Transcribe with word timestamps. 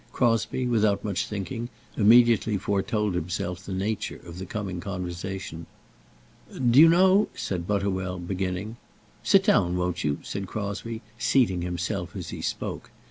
Crosbie, 0.13 0.65
without 0.65 1.03
much 1.05 1.27
thinking, 1.27 1.69
immediately 1.95 2.57
foretold 2.57 3.13
himself 3.13 3.63
the 3.63 3.71
nature 3.71 4.19
of 4.25 4.39
the 4.39 4.47
coming 4.47 4.79
conversation. 4.79 5.67
"Do 6.51 6.79
you 6.79 6.89
know" 6.89 7.27
said 7.35 7.67
Butterwell, 7.67 8.17
beginning. 8.17 8.77
"Sit 9.21 9.43
down, 9.43 9.77
won't 9.77 10.03
you?" 10.03 10.17
said 10.23 10.47
Crosbie, 10.47 11.03
seating 11.19 11.61
himself 11.61 12.15
as 12.15 12.29
he 12.29 12.41
spoke. 12.41 12.89